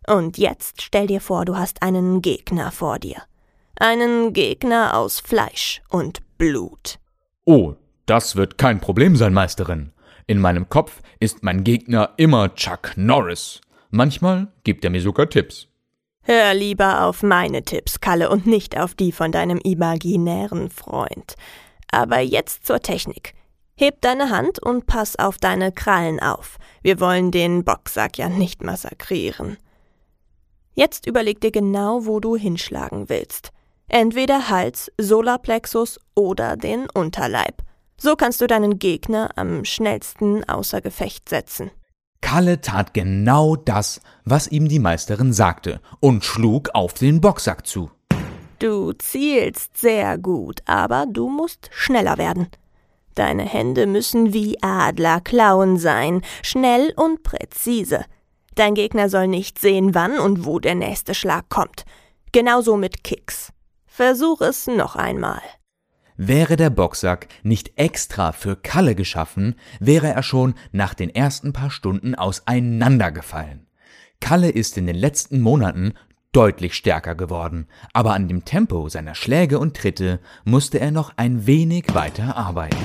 [0.06, 3.24] Und jetzt stell dir vor, du hast einen Gegner vor dir.
[3.80, 7.00] Einen Gegner aus Fleisch und Blut.
[7.46, 9.94] Oh, das wird kein Problem sein, Meisterin.
[10.28, 13.62] In meinem Kopf ist mein Gegner immer Chuck Norris.
[13.90, 15.68] Manchmal gibt er mir sogar Tipps.
[16.24, 21.36] Hör lieber auf meine Tipps, Kalle, und nicht auf die von deinem imaginären Freund.
[21.90, 23.34] Aber jetzt zur Technik.
[23.84, 26.60] Heb deine Hand und pass auf deine Krallen auf.
[26.84, 29.58] Wir wollen den Boxsack ja nicht massakrieren.
[30.76, 33.50] Jetzt überleg dir genau, wo du hinschlagen willst.
[33.88, 37.64] Entweder Hals, Solarplexus oder den Unterleib.
[37.98, 41.72] So kannst du deinen Gegner am schnellsten außer Gefecht setzen.
[42.22, 47.90] Kalle tat genau das, was ihm die Meisterin sagte, und schlug auf den Boxsack zu.
[48.60, 52.48] Du zielst sehr gut, aber du musst schneller werden.
[53.16, 58.06] Deine Hände müssen wie Adlerklauen sein, schnell und präzise.
[58.56, 61.84] Dein Gegner soll nicht sehen, wann und wo der nächste Schlag kommt.
[62.32, 63.52] Genauso mit Kicks.
[63.86, 65.42] Versuch es noch einmal.
[66.18, 71.72] Wäre der Boxsack nicht extra für Kalle geschaffen, wäre er schon nach den ersten paar
[71.72, 73.68] Stunden auseinandergefallen.
[74.20, 75.94] Kalle ist in den letzten Monaten
[76.32, 81.46] deutlich stärker geworden, aber an dem Tempo seiner Schläge und Tritte musste er noch ein
[81.46, 82.78] wenig weiter arbeiten.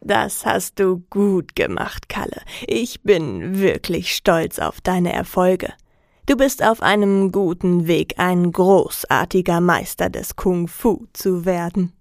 [0.00, 2.42] Das hast du gut gemacht, Kalle.
[2.66, 5.72] Ich bin wirklich stolz auf deine Erfolge.
[6.26, 11.92] Du bist auf einem guten Weg, ein großartiger Meister des Kung Fu zu werden.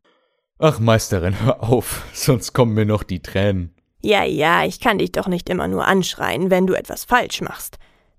[0.60, 3.74] Ach, Meisterin, hör auf, sonst kommen mir noch die Tränen.
[4.02, 7.78] Ja, ja, ich kann dich doch nicht immer nur anschreien, wenn du etwas falsch machst.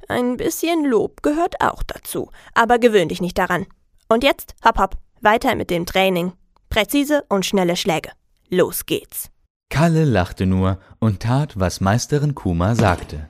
[0.09, 3.67] Ein bisschen Lob gehört auch dazu, aber gewöhn dich nicht daran.
[4.09, 6.33] Und jetzt, hopp hopp, weiter mit dem Training.
[6.69, 8.11] Präzise und schnelle Schläge.
[8.49, 9.31] Los geht's.
[9.71, 13.29] Kalle lachte nur und tat, was Meisterin Kuma sagte.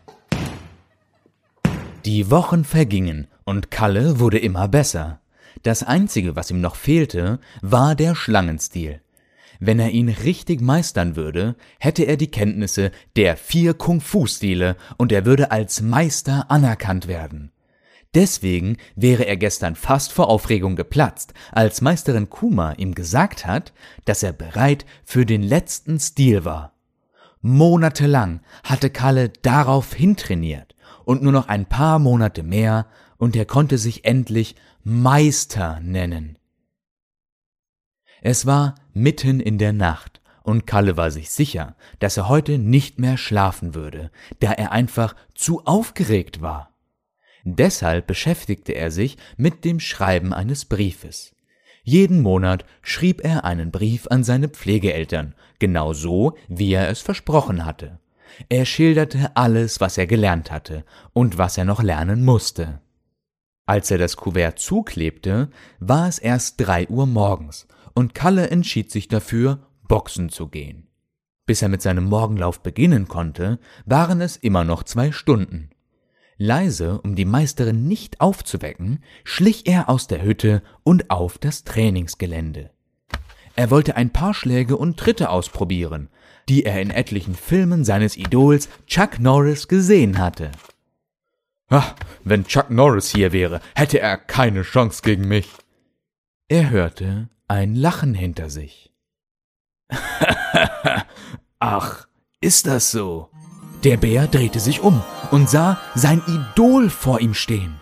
[2.05, 5.21] Die Wochen vergingen und Kalle wurde immer besser.
[5.63, 9.01] Das Einzige, was ihm noch fehlte, war der Schlangenstil.
[9.61, 15.25] Wenn er ihn richtig meistern würde, hätte er die Kenntnisse der vier Kung-Fu-Stile und er
[15.25, 17.51] würde als Meister anerkannt werden.
[18.15, 23.73] Deswegen wäre er gestern fast vor Aufregung geplatzt, als Meisterin Kuma ihm gesagt hat,
[24.05, 26.75] dass er bereit für den letzten Stil war.
[27.43, 32.87] Monatelang hatte Kalle darauf hintrainiert und nur noch ein paar Monate mehr
[33.19, 36.39] und er konnte sich endlich Meister nennen.
[38.27, 42.99] Es war mitten in der Nacht, und Kalle war sich sicher, dass er heute nicht
[42.99, 44.11] mehr schlafen würde,
[44.41, 46.75] da er einfach zu aufgeregt war.
[47.45, 51.35] Deshalb beschäftigte er sich mit dem Schreiben eines Briefes.
[51.83, 57.67] Jeden Monat schrieb er einen Brief an seine Pflegeeltern, genau so, wie er es versprochen
[57.67, 57.99] hatte.
[58.49, 62.81] Er schilderte alles, was er gelernt hatte und was er noch lernen musste.
[63.67, 69.09] Als er das Kuvert zuklebte, war es erst drei Uhr morgens und Kalle entschied sich
[69.09, 70.89] dafür, boxen zu gehen.
[71.47, 75.71] Bis er mit seinem Morgenlauf beginnen konnte, waren es immer noch zwei Stunden.
[76.37, 82.71] Leise, um die Meisterin nicht aufzuwecken, schlich er aus der Hütte und auf das Trainingsgelände.
[83.57, 86.09] Er wollte ein paar Schläge und Tritte ausprobieren,
[86.49, 90.51] die er in etlichen Filmen seines Idols Chuck Norris gesehen hatte.
[91.69, 95.49] Ach, wenn Chuck Norris hier wäre, hätte er keine Chance gegen mich.
[96.49, 98.93] Er hörte ein Lachen hinter sich.
[101.59, 102.07] Ach,
[102.41, 103.31] ist das so?
[103.85, 107.81] Der Bär drehte sich um und sah sein Idol vor ihm stehen.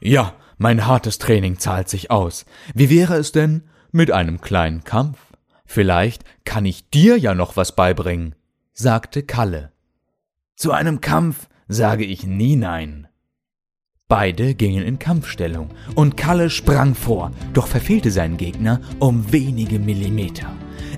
[0.00, 2.46] Ja, mein hartes Training zahlt sich aus.
[2.74, 5.18] Wie wäre es denn mit einem kleinen Kampf?
[5.66, 8.34] Vielleicht kann ich dir ja noch was beibringen,
[8.72, 9.72] sagte Kalle.
[10.56, 13.08] Zu einem Kampf sage ich nie nein.
[14.10, 20.48] Beide gingen in Kampfstellung und Kalle sprang vor, doch verfehlte seinen Gegner um wenige Millimeter.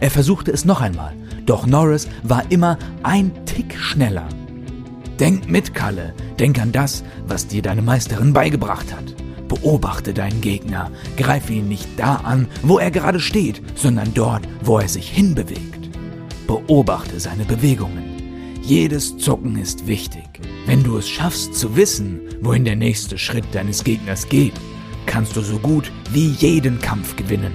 [0.01, 1.13] Er versuchte es noch einmal,
[1.45, 4.27] doch Norris war immer ein Tick schneller.
[5.21, 9.15] Denk mit, Kalle, denk an das, was dir deine Meisterin beigebracht hat.
[9.47, 14.79] Beobachte deinen Gegner, greife ihn nicht da an, wo er gerade steht, sondern dort, wo
[14.79, 15.91] er sich hinbewegt.
[16.47, 18.12] Beobachte seine Bewegungen.
[18.65, 20.23] Jedes Zucken ist wichtig.
[20.67, 24.55] Wenn du es schaffst zu wissen, wohin der nächste Schritt deines Gegners geht,
[25.05, 27.53] kannst du so gut wie jeden Kampf gewinnen.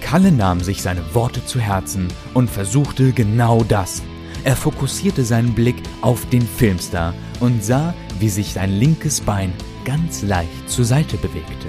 [0.00, 4.02] Kalle nahm sich seine Worte zu Herzen und versuchte genau das.
[4.42, 9.52] Er fokussierte seinen Blick auf den Filmstar und sah, wie sich sein linkes Bein
[9.84, 11.68] ganz leicht zur Seite bewegte.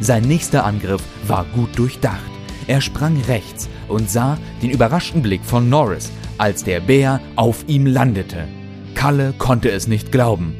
[0.00, 2.20] Sein nächster Angriff war gut durchdacht.
[2.66, 7.84] Er sprang rechts und sah den überraschten Blick von Norris, als der Bär auf ihm
[7.84, 8.48] landete.
[8.94, 10.56] Kalle konnte es nicht glauben.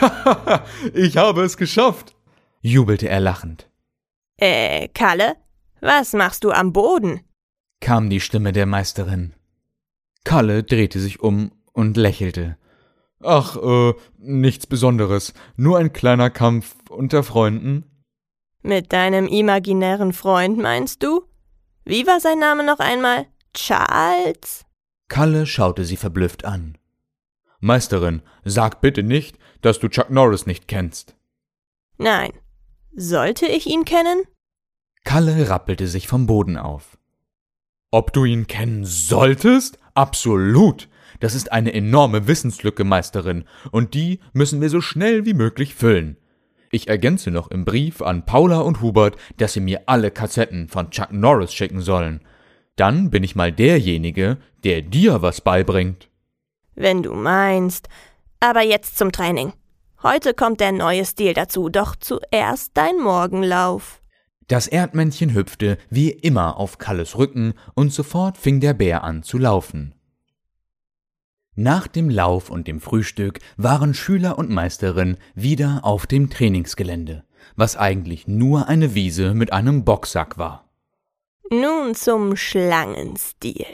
[0.94, 2.14] ich habe es geschafft,
[2.60, 3.68] jubelte er lachend.
[4.38, 5.34] Äh, Kalle,
[5.80, 7.20] was machst du am Boden?
[7.80, 9.34] kam die Stimme der Meisterin.
[10.24, 12.56] Kalle drehte sich um und lächelte.
[13.20, 15.34] Ach, äh, nichts Besonderes.
[15.56, 18.04] Nur ein kleiner Kampf unter Freunden.
[18.62, 21.24] Mit deinem imaginären Freund, meinst du?
[21.84, 23.26] Wie war sein Name noch einmal?
[23.52, 24.64] Charles?
[25.12, 26.78] Kalle schaute sie verblüfft an.
[27.60, 31.16] Meisterin, sag bitte nicht, dass du Chuck Norris nicht kennst.
[31.98, 32.32] Nein.
[32.96, 34.22] Sollte ich ihn kennen?
[35.04, 36.96] Kalle rappelte sich vom Boden auf.
[37.90, 39.78] Ob du ihn kennen solltest?
[39.92, 40.88] Absolut.
[41.20, 46.16] Das ist eine enorme Wissenslücke, Meisterin, und die müssen wir so schnell wie möglich füllen.
[46.70, 50.88] Ich ergänze noch im Brief an Paula und Hubert, dass sie mir alle Kassetten von
[50.90, 52.22] Chuck Norris schicken sollen.
[52.76, 56.08] Dann bin ich mal derjenige, der dir was beibringt.
[56.74, 57.88] Wenn du meinst.
[58.40, 59.52] Aber jetzt zum Training.
[60.02, 64.00] Heute kommt der neue Stil dazu, doch zuerst dein Morgenlauf.
[64.48, 69.38] Das Erdmännchen hüpfte wie immer auf Kalles Rücken und sofort fing der Bär an zu
[69.38, 69.94] laufen.
[71.54, 77.24] Nach dem Lauf und dem Frühstück waren Schüler und Meisterin wieder auf dem Trainingsgelände,
[77.56, 80.71] was eigentlich nur eine Wiese mit einem Boxsack war.
[81.52, 83.66] Nun zum Schlangenstil.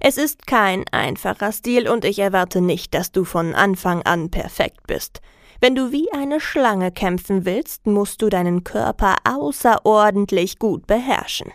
[0.00, 4.86] Es ist kein einfacher Stil und ich erwarte nicht, dass du von Anfang an perfekt
[4.86, 5.20] bist.
[5.60, 11.52] Wenn du wie eine Schlange kämpfen willst, musst du deinen Körper außerordentlich gut beherrschen.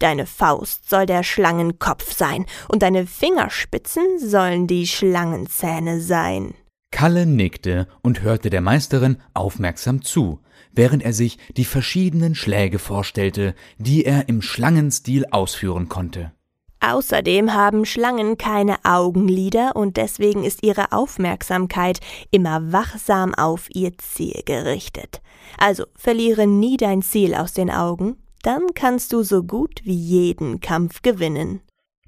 [0.00, 6.52] Deine Faust soll der Schlangenkopf sein und deine Fingerspitzen sollen die Schlangenzähne sein.
[6.90, 10.40] Kalle nickte und hörte der Meisterin aufmerksam zu,
[10.72, 16.32] während er sich die verschiedenen Schläge vorstellte, die er im Schlangenstil ausführen konnte.
[16.80, 22.00] Außerdem haben Schlangen keine Augenlider und deswegen ist ihre Aufmerksamkeit
[22.32, 25.22] immer wachsam auf ihr Ziel gerichtet.
[25.58, 30.58] Also verliere nie dein Ziel aus den Augen, dann kannst du so gut wie jeden
[30.58, 31.60] Kampf gewinnen.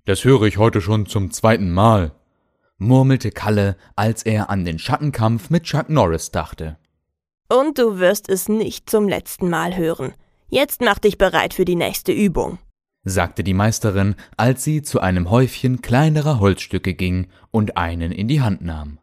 [0.06, 2.12] Das höre ich heute schon zum zweiten Mal,
[2.76, 6.78] murmelte Kalle, als er an den Schattenkampf mit Chuck Norris dachte.
[7.48, 10.14] Und du wirst es nicht zum letzten Mal hören.
[10.48, 12.58] Jetzt mach dich bereit für die nächste Übung,
[13.04, 18.40] sagte die Meisterin, als sie zu einem Häufchen kleinerer Holzstücke ging und einen in die
[18.40, 18.98] Hand nahm.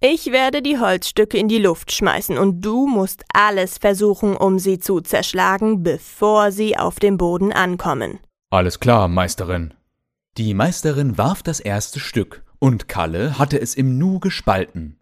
[0.00, 4.78] Ich werde die Holzstücke in die Luft schmeißen und du musst alles versuchen, um sie
[4.78, 8.20] zu zerschlagen, bevor sie auf dem Boden ankommen.
[8.50, 9.74] Alles klar, Meisterin.
[10.36, 14.97] Die Meisterin warf das erste Stück und Kalle hatte es im Nu gespalten.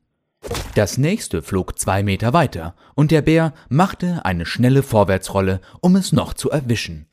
[0.75, 6.13] Das nächste flog zwei Meter weiter und der Bär machte eine schnelle Vorwärtsrolle, um es
[6.13, 7.07] noch zu erwischen.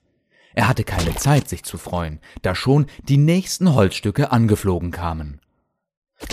[0.53, 5.39] Er hatte keine Zeit, sich zu freuen, da schon die nächsten Holzstücke angeflogen kamen.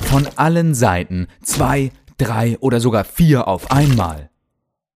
[0.02, 4.30] Von allen Seiten zwei, drei oder sogar vier auf einmal.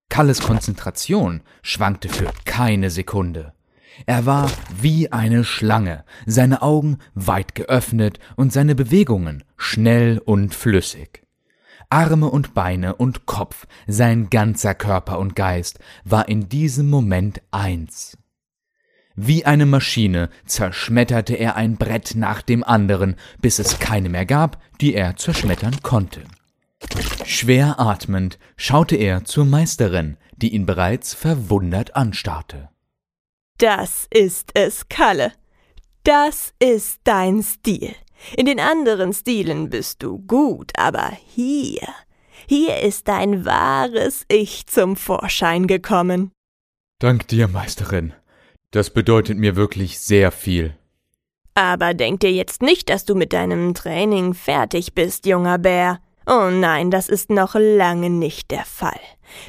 [0.08, 3.52] Kalles Konzentration schwankte für keine Sekunde.
[4.06, 4.50] Er war
[4.80, 11.23] wie eine Schlange, seine Augen weit geöffnet und seine Bewegungen schnell und flüssig.
[11.90, 18.16] Arme und Beine und Kopf, sein ganzer Körper und Geist war in diesem Moment eins.
[19.16, 24.60] Wie eine Maschine zerschmetterte er ein Brett nach dem anderen, bis es keine mehr gab,
[24.80, 26.22] die er zerschmettern konnte.
[27.24, 32.70] Schwer atmend schaute er zur Meisterin, die ihn bereits verwundert anstarrte.
[33.58, 35.32] Das ist es, Kalle.
[36.02, 37.94] Das ist dein Stil.
[38.36, 41.88] In den anderen Stilen bist du gut, aber hier,
[42.46, 46.32] hier ist dein wahres Ich zum Vorschein gekommen.
[46.98, 48.12] Dank dir, Meisterin.
[48.70, 50.76] Das bedeutet mir wirklich sehr viel.
[51.54, 56.00] Aber denk dir jetzt nicht, dass du mit deinem Training fertig bist, junger Bär.
[56.26, 59.00] Oh nein, das ist noch lange nicht der Fall.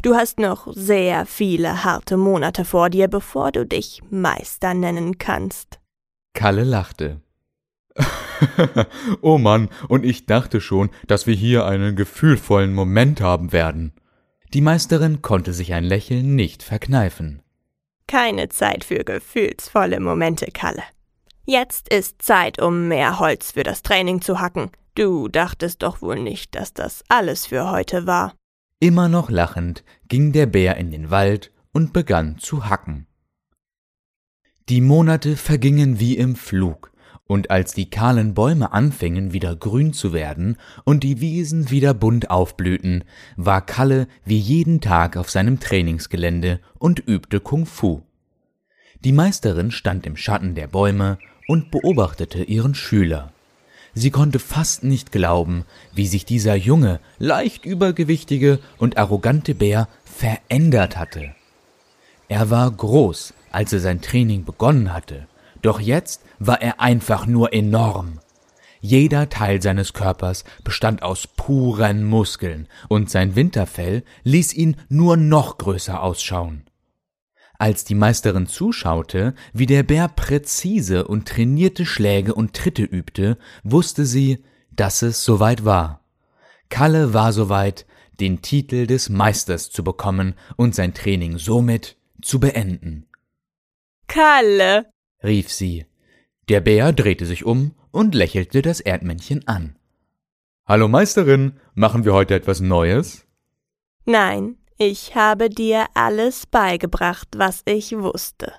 [0.04, 5.80] Du hast noch sehr viele harte Monate vor dir, bevor du dich Meister nennen kannst.
[6.34, 7.22] Kalle lachte.
[9.22, 13.94] oh Mann, und ich dachte schon, dass wir hier einen gefühlvollen Moment haben werden.
[14.54, 17.42] Die Meisterin konnte sich ein Lächeln nicht verkneifen.
[18.08, 20.84] Keine Zeit für gefühlsvolle Momente, Kalle.
[21.46, 24.72] Jetzt ist Zeit, um mehr Holz für das Training zu hacken.
[24.96, 28.34] Du dachtest doch wohl nicht, dass das alles für heute war.
[28.80, 33.08] Immer noch lachend ging der Bär in den Wald und begann zu hacken.
[34.70, 36.92] Die Monate vergingen wie im Flug,
[37.28, 42.30] und als die kahlen Bäume anfingen wieder grün zu werden und die Wiesen wieder bunt
[42.30, 43.04] aufblühten,
[43.36, 48.04] war Kalle wie jeden Tag auf seinem Trainingsgelände und übte Kung Fu.
[49.04, 51.18] Die Meisterin stand im Schatten der Bäume
[51.48, 53.32] und beobachtete ihren Schüler.
[53.94, 55.64] Sie konnte fast nicht glauben,
[55.94, 61.34] wie sich dieser junge, leicht übergewichtige und arrogante Bär verändert hatte.
[62.28, 65.28] Er war groß, als er sein Training begonnen hatte,
[65.66, 68.20] doch jetzt war er einfach nur enorm.
[68.82, 75.58] Jeder Teil seines Körpers bestand aus puren Muskeln, und sein Winterfell ließ ihn nur noch
[75.58, 76.66] größer ausschauen.
[77.58, 84.06] Als die Meisterin zuschaute, wie der Bär präzise und trainierte Schläge und Tritte übte, wusste
[84.06, 86.02] sie, dass es soweit war.
[86.70, 87.86] Kalle war soweit,
[88.20, 93.08] den Titel des Meisters zu bekommen und sein Training somit zu beenden.
[94.08, 94.86] Kalle,
[95.26, 95.86] rief sie.
[96.50, 99.76] Der Bär drehte sich um und lächelte das Erdmännchen an.
[100.66, 103.26] Hallo Meisterin, machen wir heute etwas Neues?
[104.06, 108.54] Nein, ich habe dir alles beigebracht, was ich wusste.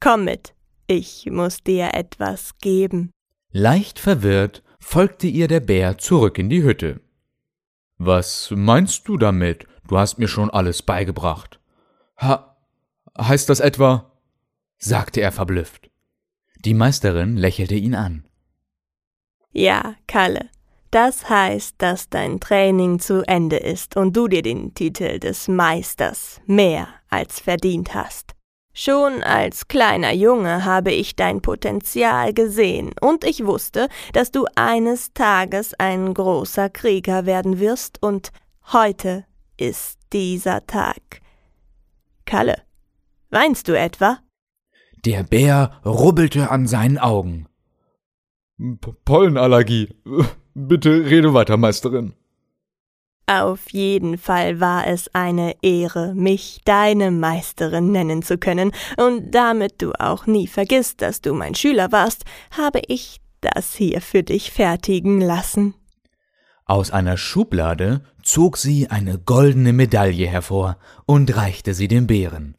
[0.00, 0.54] Komm mit,
[0.86, 3.10] ich muss dir etwas geben.
[3.52, 7.00] Leicht verwirrt folgte ihr der Bär zurück in die Hütte.
[7.98, 9.66] Was meinst du damit?
[9.88, 11.60] Du hast mir schon alles beigebracht.
[12.18, 12.56] Ha,
[13.18, 14.12] heißt das etwa?
[14.78, 15.90] sagte er verblüfft.
[16.66, 18.24] Die Meisterin lächelte ihn an.
[19.52, 20.50] Ja, Kalle,
[20.90, 26.40] das heißt, dass dein Training zu Ende ist und du dir den Titel des Meisters
[26.44, 28.32] mehr als verdient hast.
[28.74, 35.12] Schon als kleiner Junge habe ich dein Potenzial gesehen und ich wusste, dass du eines
[35.14, 38.32] Tages ein großer Krieger werden wirst und
[38.72, 39.24] heute
[39.56, 41.20] ist dieser Tag.
[42.24, 42.60] Kalle,
[43.30, 44.18] weinst du etwa?
[45.04, 47.46] Der Bär rubbelte an seinen Augen.
[48.58, 49.94] P Pollenallergie.
[50.54, 52.14] Bitte rede weiter, Meisterin.
[53.28, 59.82] Auf jeden Fall war es eine Ehre, mich deine Meisterin nennen zu können, und damit
[59.82, 62.24] du auch nie vergisst, dass du mein Schüler warst,
[62.56, 65.74] habe ich das hier für dich fertigen lassen.
[66.66, 72.56] Aus einer Schublade zog sie eine goldene Medaille hervor und reichte sie dem Bären.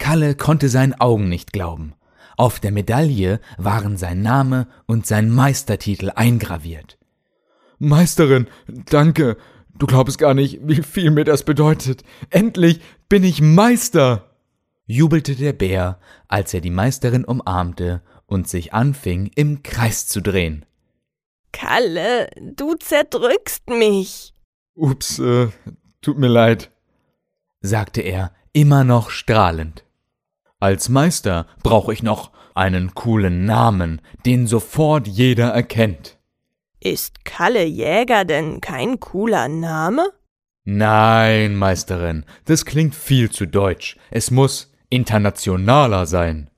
[0.00, 1.94] Kalle konnte seinen Augen nicht glauben.
[2.36, 6.98] Auf der Medaille waren sein Name und sein Meistertitel eingraviert.
[7.78, 9.36] Meisterin, danke.
[9.78, 12.02] Du glaubst gar nicht, wie viel mir das bedeutet.
[12.30, 14.34] Endlich bin ich Meister.
[14.86, 20.64] jubelte der Bär, als er die Meisterin umarmte und sich anfing, im Kreis zu drehen.
[21.52, 24.32] Kalle, du zerdrückst mich.
[24.74, 25.48] Ups, äh,
[26.00, 26.70] tut mir leid,
[27.60, 29.84] sagte er, immer noch strahlend.
[30.60, 36.18] Als Meister brauche ich noch einen coolen Namen, den sofort jeder erkennt.
[36.80, 40.10] Ist Kalle Jäger denn kein cooler Name?
[40.64, 43.96] Nein, Meisterin, das klingt viel zu deutsch.
[44.10, 46.50] Es muss internationaler sein.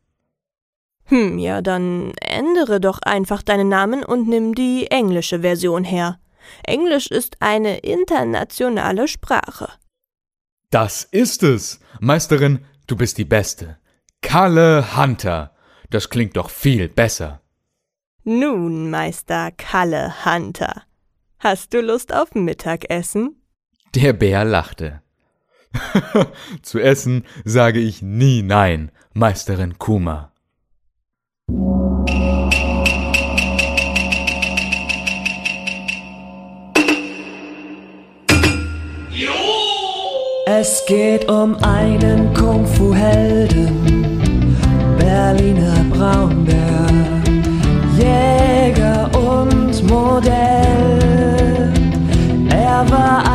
[1.05, 6.18] Hm, ja, dann ändere doch einfach deinen Namen und nimm die englische Version her.
[6.64, 9.68] Englisch ist eine internationale Sprache.
[10.70, 11.78] Das ist es.
[12.00, 13.78] Meisterin, du bist die Beste.
[14.23, 15.55] Kalle Hunter.
[15.91, 17.43] Das klingt doch viel besser.
[18.25, 20.85] Nun, Meister Kalle Hunter.
[21.39, 23.43] Hast du Lust auf Mittagessen?
[23.95, 25.03] Der Bär lachte.
[26.62, 30.33] Zu essen sage ich nie nein, Meisterin Kuma.
[40.62, 44.01] Es geht um einen Kung-Fu-Helden,
[45.03, 46.86] Berliner Braunbär,
[47.98, 51.72] Jäger und Modell.
[52.48, 53.32] Er war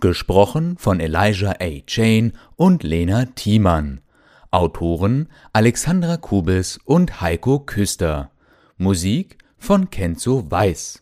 [0.00, 1.80] Gesprochen von Elijah A.
[1.86, 4.00] Chain und Lena Thiemann.
[4.50, 8.32] Autoren Alexandra Kubis und Heiko Küster.
[8.78, 11.01] Musik von Kenzo Weiß.